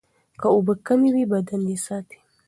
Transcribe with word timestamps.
که 0.39 0.47
اوبه 0.53 0.73
کمې 0.87 1.09
وي، 1.15 1.23
بدن 1.33 1.61
یې 1.71 1.77
ساتي. 1.85 2.17